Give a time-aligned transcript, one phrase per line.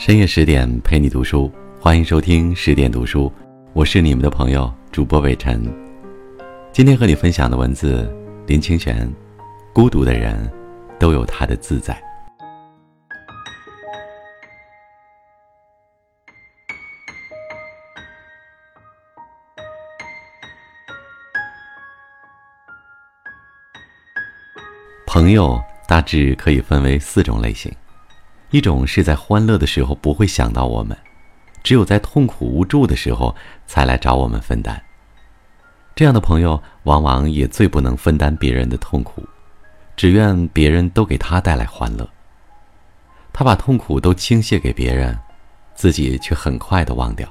[0.00, 3.30] 深夜十点陪你读书，欢迎收听十点读书，
[3.74, 5.62] 我是你们的朋友主播伟晨。
[6.72, 8.10] 今天和你分享的文字，
[8.46, 9.06] 林清玄，
[9.74, 10.50] 孤独的人
[10.98, 12.02] 都有他的自在。
[25.06, 27.70] 朋友大致可以分为四种类型，
[28.50, 30.96] 一种是在欢乐的时候不会想到我们，
[31.62, 33.34] 只有在痛苦无助的时候
[33.66, 34.80] 才来找我们分担。
[35.94, 39.22] 这样的朋友往往也最不能分担别人的痛苦，
[39.96, 42.08] 只愿别人都给他带来欢乐。
[43.32, 45.16] 他把痛苦都倾泻给别人，
[45.74, 47.28] 自己却很快的忘掉。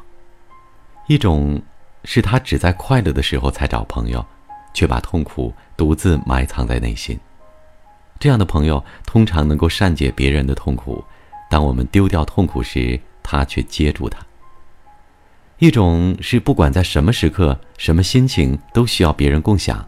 [1.08, 1.62] 一种
[2.06, 4.26] 是他只在快乐的时候才找朋友，
[4.74, 7.20] 却把痛苦独自埋藏在内心。
[8.20, 11.04] 这样的朋友通常能够善解别人的痛苦，
[11.50, 14.20] 当我们丢掉痛苦时，他却接住它。
[15.58, 19.88] 一种是不管在什么时刻、什么心情都需要别人共享，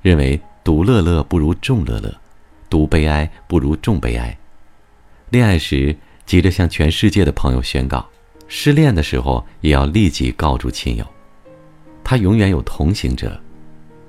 [0.00, 2.14] 认为独乐乐不如众乐乐，
[2.70, 4.36] 独悲哀不如众悲哀。
[5.30, 8.08] 恋爱时急着向全世界的朋友宣告，
[8.46, 11.06] 失恋的时候也要立即告诉亲友。
[12.04, 13.40] 他永远有同行者，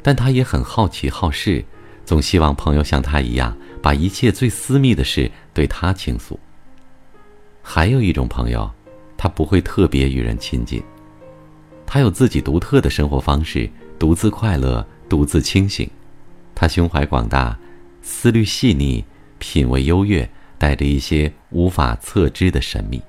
[0.02, 1.64] 但他也很好奇好事。
[2.06, 6.40] 总希望朋友像他一样，把一切最私密的事对他倾诉。
[7.62, 8.70] 还有一种朋友，
[9.18, 10.84] 他不会特别与人亲近，
[11.86, 15.90] 他有自己独特的生活方式，独自快乐，独自清醒。
[16.54, 17.58] 他胸怀广大，
[18.02, 19.04] 思虑细腻，
[19.40, 23.02] 品味优越，带着一些无法测知的神秘。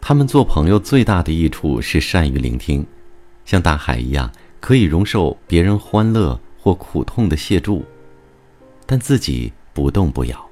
[0.00, 2.84] 他们做朋友最大的益处是善于聆听，
[3.44, 6.38] 像大海一样，可以容受别人欢乐。
[6.64, 7.84] 或苦痛的谢助，
[8.86, 10.50] 但自己不动不摇。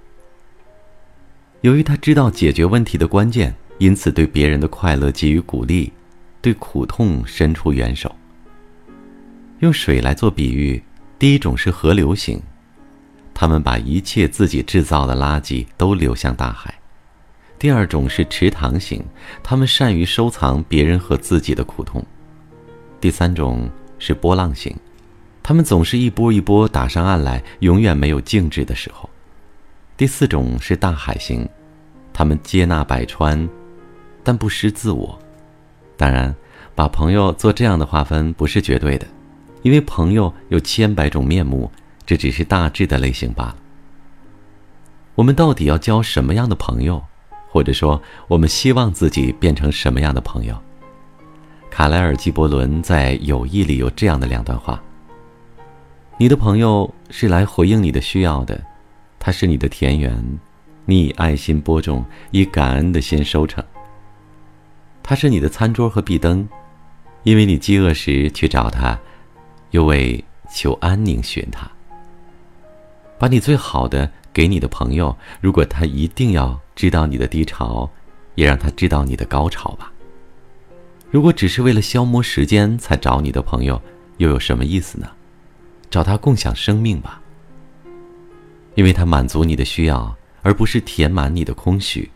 [1.62, 5.90] 由于他知道解决问题的关键，因此对别人的快乐给予鼓励，
[6.42, 8.14] 对苦痛伸出援手。
[9.60, 10.82] 用水来做比喻，
[11.18, 12.42] 第一种是河流型，
[13.32, 16.70] 他们把一切自己制造的垃圾都流向大海；
[17.58, 19.02] 第二种是池塘型，
[19.42, 22.02] 他们善于收藏别人和自己的苦痛；
[23.00, 24.76] 第三种是波浪型。
[25.42, 29.10] 他们总是一波一波打上岸来，永远没有静止的时候。
[29.96, 31.48] 第四种是大海型，
[32.12, 33.48] 他们接纳百川，
[34.22, 35.18] 但不失自我。
[35.96, 36.34] 当然，
[36.74, 39.06] 把朋友做这样的划分不是绝对的，
[39.62, 41.70] 因为朋友有千百种面目，
[42.06, 43.56] 这只是大致的类型罢了。
[45.14, 47.02] 我们到底要交什么样的朋友，
[47.48, 50.56] 或者说，我们希望自己变成什么样的朋友？
[51.70, 54.80] 卡莱尔·基伯伦在《友谊》里有这样的两段话。
[56.22, 58.64] 你的朋友是来回应你的需要的，
[59.18, 60.38] 他是你的田园，
[60.84, 63.64] 你以爱心播种，以感恩的心收成。
[65.02, 66.48] 他是你的餐桌和壁灯，
[67.24, 68.96] 因为你饥饿时去找他，
[69.72, 71.68] 又为求安宁寻他。
[73.18, 77.90] 把你最好的给你的朋友，如果他一定要知道你的低潮，
[78.36, 79.92] 也让他知道你的高潮吧。
[81.10, 83.82] 如果只是为了消磨时间才找你的朋友，
[84.18, 85.10] 又有什么意思呢？
[85.92, 87.20] 找他共享生命吧，
[88.76, 92.10] 因为他满足你的需要，而不是填满你的空虚，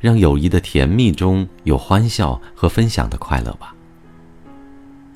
[0.00, 3.72] 让友谊的甜蜜中有欢笑和分享的快乐吧。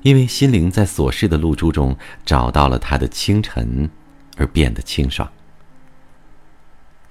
[0.03, 1.93] 因为心灵在琐事的露珠中
[2.25, 3.89] 找到了它的清晨，
[4.37, 5.29] 而变得清爽。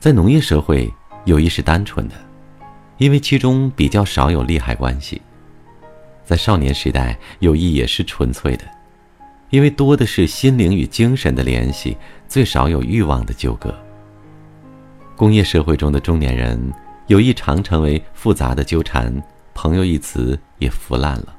[0.01, 0.91] 在农业社会，
[1.27, 2.15] 友谊是单纯的，
[2.97, 5.21] 因为其中比较少有利害关系；
[6.25, 8.65] 在少年时代，友谊也是纯粹的。
[9.51, 11.97] 因为多的是心灵与精神的联系，
[12.29, 13.75] 最少有欲望的纠葛。
[15.17, 16.73] 工业社会中的中年人，
[17.07, 19.23] 友谊常成为复杂的纠缠，
[19.55, 21.35] 朋友一词也腐烂了。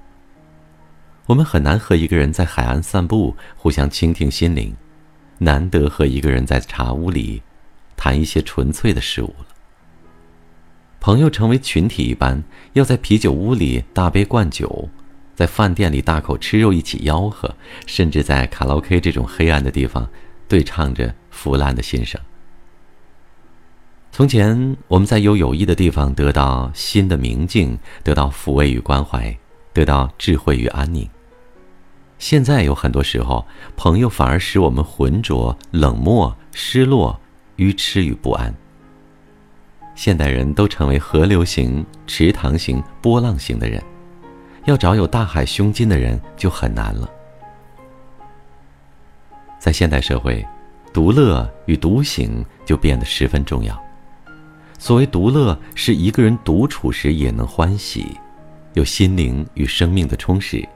[1.28, 4.76] 我们很难和一个人在海岸散步，互相倾听心灵，
[5.38, 7.44] 难得和一个人在茶屋里，
[7.96, 9.46] 谈一些纯粹的事物了。
[11.00, 12.44] 朋友成为群体一般，
[12.74, 14.90] 要在啤酒屋里大杯灌酒。
[15.40, 17.56] 在饭店里大口吃肉，一起吆喝，
[17.86, 20.06] 甚至在卡拉 OK 这种黑暗的地方，
[20.50, 22.20] 对唱着腐烂的心声。
[24.12, 29.34] 从前，我们在有友谊的地方得到心的明净，得到抚慰与关怀，
[29.72, 31.10] 得到智慧与安宁。
[32.18, 33.48] 现在有很多时候，
[33.78, 37.18] 朋友反而使我们浑浊、冷漠、失落、
[37.56, 38.54] 愚痴与不安。
[39.96, 43.82] 现代人都成为河流型、池塘型、波浪型的人。
[44.66, 47.10] 要找有大海胸襟的人就很难了。
[49.60, 50.46] 在现代社会，
[50.94, 53.78] 独乐与独醒就变得十分重要。
[54.78, 58.18] 所谓独乐，是一个人独处时也能欢喜，
[58.74, 60.68] 有心灵与生命的充实，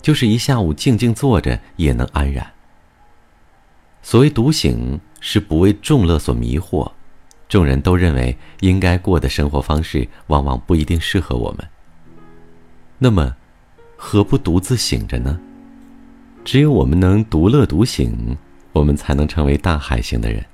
[0.00, 2.50] 就是一下午静静坐着也能安然。
[4.02, 6.90] 所谓独醒，是不为众乐所迷惑，
[7.48, 11.68] 众人都认为应该过的生活方式，往往不一定适合我们。
[13.02, 13.34] 那么，
[13.96, 15.40] 何不独自醒着呢？
[16.44, 18.36] 只有我们能独乐独醒，
[18.72, 20.44] 我们才能成为大海型的人。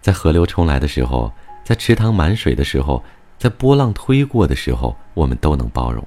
[0.00, 1.32] 在河流冲来的时候。
[1.64, 3.02] 在池塘满水的时候，
[3.38, 6.06] 在波浪推过的时候，我们都能包容，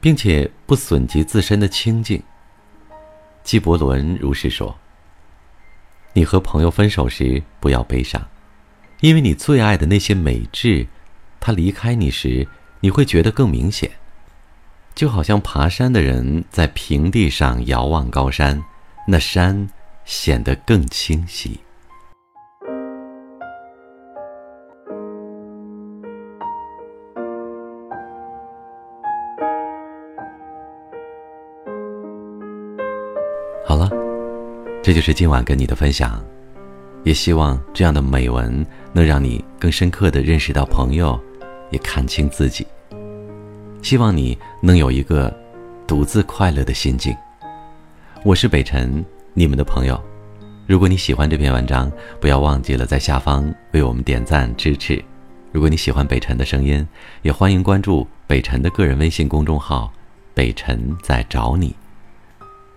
[0.00, 2.22] 并且不损及自身的清净。
[3.44, 4.74] 纪伯伦如是说
[6.14, 8.26] ：“你和朋友分手时不要悲伤，
[9.00, 10.86] 因为你最爱的那些美质，
[11.38, 12.48] 他离开你时，
[12.80, 13.90] 你会觉得更明显。
[14.94, 18.62] 就好像爬山的人在平地上遥望高山，
[19.08, 19.68] 那山
[20.04, 21.58] 显得更清晰。”
[33.64, 33.88] 好了，
[34.82, 36.22] 这就是今晚跟你的分享，
[37.04, 41.18] 也希望这样的美文能让你更深刻的认识到朋友，
[41.70, 42.66] 也看清自己。
[43.82, 45.32] 希望你能有一个
[45.88, 47.14] 独自快乐的心境。
[48.24, 50.00] 我是北辰，你们的朋友。
[50.68, 51.90] 如果你喜欢这篇文章，
[52.20, 55.04] 不要忘记了在下方为我们点赞支持。
[55.50, 56.86] 如果你喜欢北辰的声音，
[57.22, 59.92] 也欢迎关注北辰的个人微信公众号
[60.32, 61.74] “北辰在找你”。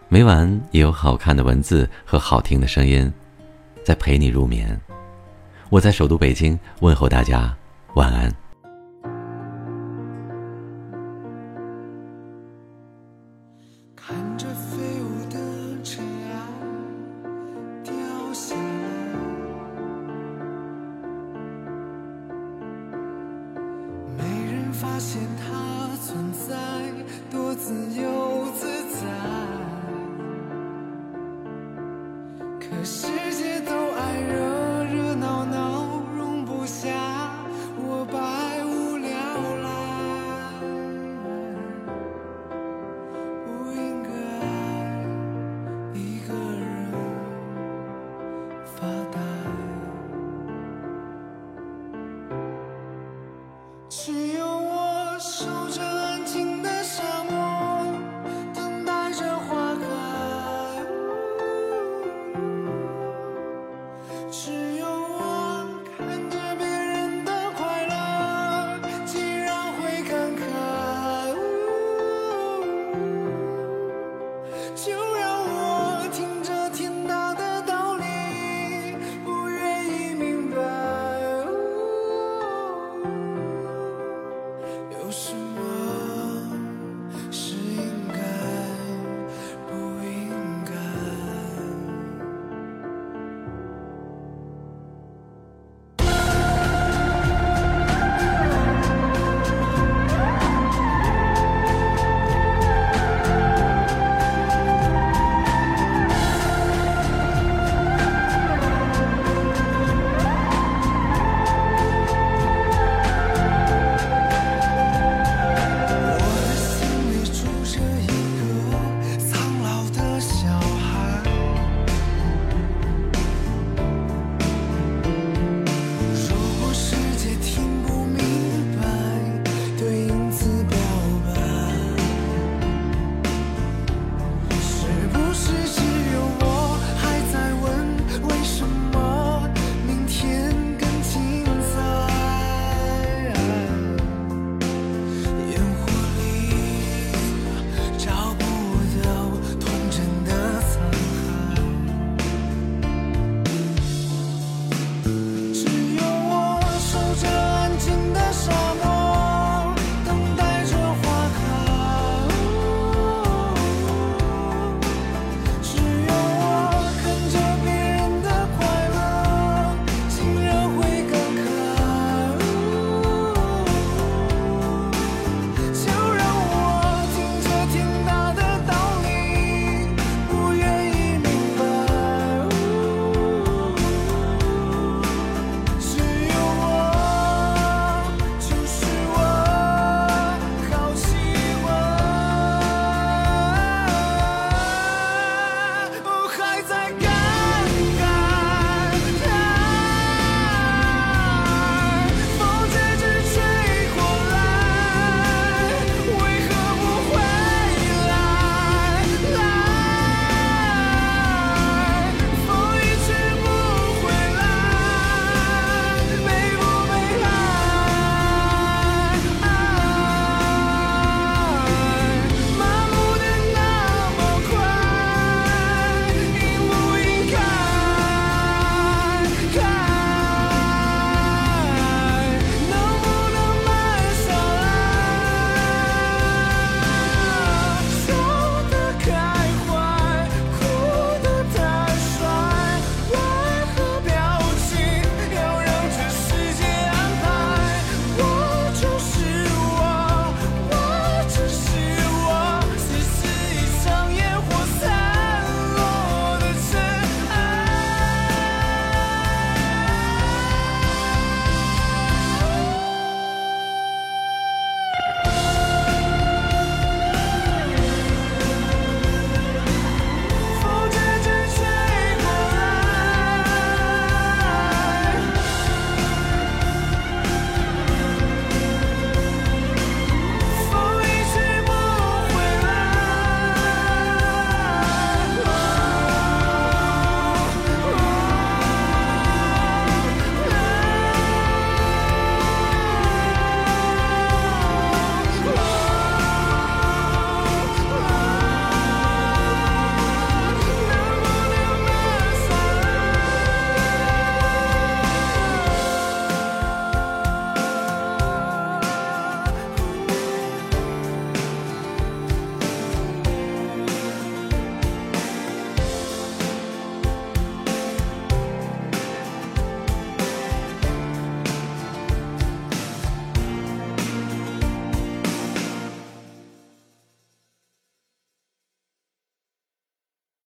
[0.10, 3.14] 每晚也有好看的文字和好听的声音，
[3.84, 4.78] 在陪你入眠。
[5.70, 7.56] 我在首都北京问候大家，
[7.94, 8.45] 晚安。
[32.70, 36.90] 可世界都爱热热闹闹容不下
[37.78, 39.10] 我百无聊
[39.64, 39.70] 赖。
[43.46, 44.10] 不应该
[45.94, 46.66] 一个人
[48.66, 49.20] 发呆。
[53.90, 54.55] 只有